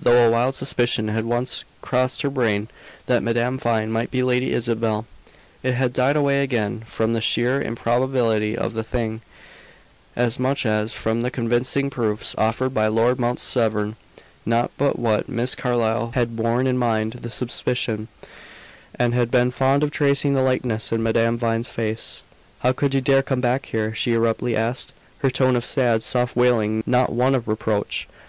Though 0.00 0.24
a 0.24 0.30
wild 0.30 0.54
suspicion 0.54 1.08
had 1.08 1.24
once 1.24 1.64
crossed 1.82 2.22
her 2.22 2.30
brain 2.30 2.68
that 3.06 3.24
Madame 3.24 3.58
Vine 3.58 3.90
might 3.90 4.12
be 4.12 4.22
Lady 4.22 4.52
Isabel, 4.52 5.04
it 5.64 5.72
had 5.74 5.92
died 5.92 6.14
away 6.14 6.44
again, 6.44 6.84
from 6.86 7.12
the 7.12 7.20
sheer 7.20 7.60
improbability 7.60 8.56
of 8.56 8.74
the 8.74 8.84
thing, 8.84 9.20
as 10.14 10.38
much 10.38 10.64
as 10.64 10.94
from 10.94 11.22
the 11.22 11.30
convincing 11.32 11.90
proofs 11.90 12.36
offered 12.38 12.72
by 12.72 12.86
Lord 12.86 13.18
Mount 13.18 13.40
Severn. 13.40 13.96
Not 14.46 14.70
but 14.78 14.96
what 14.96 15.28
Miss 15.28 15.56
Carlyle 15.56 16.12
had 16.14 16.36
borne 16.36 16.68
in 16.68 16.78
mind 16.78 17.14
the 17.14 17.28
suspicion, 17.30 18.06
and 18.94 19.12
had 19.12 19.28
been 19.28 19.50
fond 19.50 19.82
of 19.82 19.90
tracing 19.90 20.34
the 20.34 20.42
likeness 20.42 20.92
in 20.92 21.02
Madame 21.02 21.36
Vine's 21.36 21.68
face. 21.68 22.22
"How 22.60 22.70
could 22.70 22.94
you 22.94 23.00
dare 23.00 23.22
come 23.24 23.40
back 23.40 23.66
here!" 23.66 23.92
she 23.92 24.14
abruptly 24.14 24.54
asked, 24.54 24.92
her 25.18 25.30
tone 25.32 25.56
of 25.56 25.66
sad, 25.66 26.04
soft 26.04 26.36
wailing, 26.36 26.84
not 26.86 27.10
one 27.10 27.34
of 27.34 27.48
reproach. 27.48 28.06